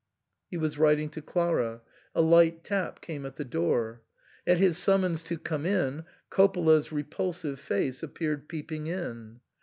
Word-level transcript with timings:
He 0.49 0.57
was 0.57 0.79
writing 0.79 1.09
to 1.09 1.21
Clara; 1.21 1.83
a 2.15 2.23
light 2.23 2.63
tap 2.63 3.01
came 3.01 3.23
at 3.23 3.35
the 3.35 3.45
door. 3.45 4.01
At 4.47 4.57
his 4.57 4.79
summons 4.79 5.21
to 5.21 5.37
"Come 5.37 5.63
in," 5.63 6.05
Coppola's 6.31 6.91
repulsive 6.91 7.59
face 7.59 8.01
appeared 8.01 8.49
peeping 8.49 8.87
in. 8.87 9.41